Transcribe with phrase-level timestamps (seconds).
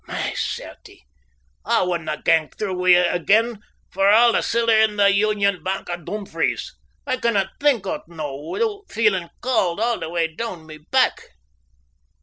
[0.07, 1.05] My certie!
[1.63, 3.61] I wouldna gang through wi' it again
[3.91, 8.49] for a' the siller at the Union Bank of Dumfries, I canna think o't noo
[8.49, 11.21] withoot feelin' cauld a' the way doon my back.